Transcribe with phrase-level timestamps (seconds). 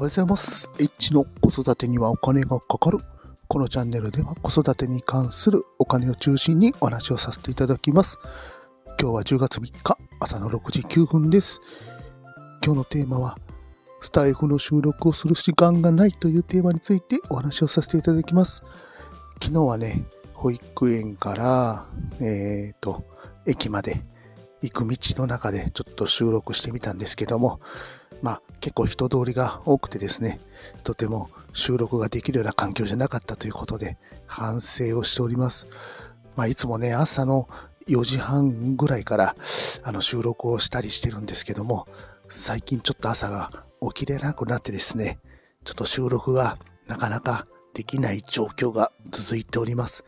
[0.00, 0.70] おはようございます。
[0.78, 3.00] H の子育てにはお金がかかる。
[3.48, 8.18] このチャンネルでは子育てに関するお金を中心にお話をさせていただきます。
[8.98, 11.60] 今日は10月3日朝の6時9分です。
[12.64, 13.36] 今日のテーマは
[14.00, 18.62] スタイフの収録をする時間がないというテーマについてお話をさせていただきます。
[19.42, 21.86] 昨日はね、保育園から、
[22.20, 23.04] えーと、
[23.46, 24.02] 駅まで
[24.62, 27.60] 行く道の中でちょっと収録してみたんですけども、
[28.22, 30.40] まあ結構人通りが多くてですね、
[30.84, 35.66] とても収録ができるような環境じゃなかったということで反省をしております。
[36.36, 37.48] まあいつもね、朝の
[37.88, 39.34] 4時半ぐらいから
[39.82, 41.88] あの収録をしたりしてるんですけども、
[42.28, 45.18] 最近ちょっと朝が起きれなくなってですね、
[45.64, 50.04] ちょっと収録がなかなかできない状況が続いております。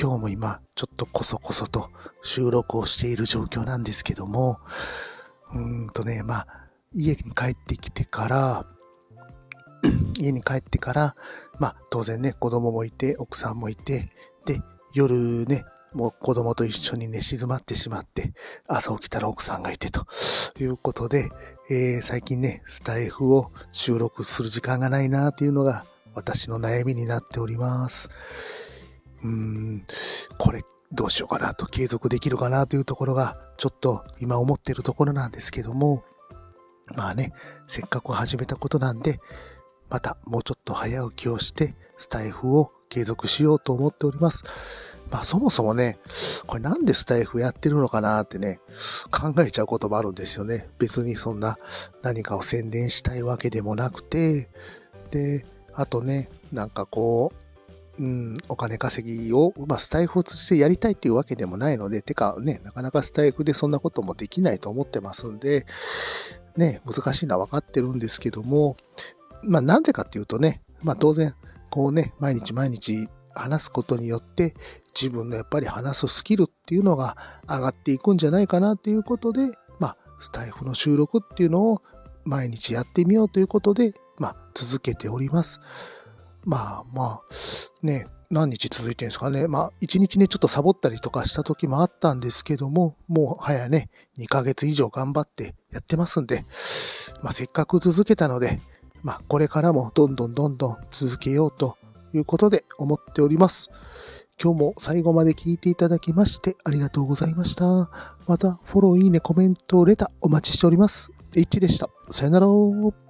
[0.00, 1.90] 今日も今ちょっとこそこそと
[2.22, 4.58] 収録をしている状況なんですけども、
[5.52, 6.46] うーんとね、まあ
[6.94, 8.66] 家に帰ってきてから、
[10.18, 11.16] 家に帰ってから、
[11.58, 14.10] まあ当然ね、子供もいて、奥さんもいて、
[14.44, 14.60] で、
[14.92, 18.32] 夜ね、もう子供と一緒に寝静まってしまって、
[18.66, 20.06] 朝起きたら奥さんがいてと
[20.58, 21.30] いうことで、
[21.70, 28.08] えー最近ね、スタイフを収録する時間がないなっていうのが私の悩みになっております。
[29.22, 29.86] うーん、
[30.38, 36.04] これどうしようかなと、継続できるかなというところが、ちょっと今思ってるところなんですけども、
[36.96, 37.32] まあね、
[37.68, 39.20] せっかく始めたことなんで、
[39.88, 44.44] またもうちょっと早起きをして、スタイフを継続しようと思っております。
[45.10, 45.98] まあそもそもね、
[46.46, 48.60] これなんでスタイフやってるのかなってね、
[49.10, 50.68] 考えちゃうこともあるんですよね。
[50.78, 51.58] 別にそんな
[52.02, 54.48] 何かを宣伝したいわけでもなくて、
[55.10, 57.32] で、あとね、なんかこ
[57.98, 65.66] う、うん、お金稼ぎを、まあ、スタイフを通じてやりたいっていうわけでもないので、てかね、なかなかスタイフでそんなこともできないと思ってますんで、
[66.56, 68.76] ね、難しいのは分かってるんですけども、
[69.42, 71.34] まあなんでかっていうとね、まあ当然、
[71.70, 74.54] こうね、毎日毎日話すことによって、
[74.94, 77.16] 自分のやっぱり話すスキルっていうのが
[77.48, 81.82] 上がっていくんじゃないかなっていうことで、まあスタイフの収録っていうのを
[82.24, 85.60] 毎日やってみようということで、まあ続けております。
[86.44, 87.22] まあまあ、
[87.82, 89.48] ね、何日続いてるんですかね。
[89.48, 96.44] まあ、一日ね、ちょっとサボったりとかした時もあったんですけども、もう早ね、2ヶ月以上頑張ってやってますんで、
[97.22, 98.60] まあ、せっかく続けたので、
[99.02, 101.76] まあ、これからもどんどんどんどん続けようと
[102.14, 103.70] いうことで思っております。
[104.42, 107.90] 今日も最後まで聞いていただきましてありがとうございました。
[108.26, 111.12] また、フォロー、いいね、コメント、レターお待ちしております。
[111.34, 111.90] H でした。
[112.10, 113.09] さよなら。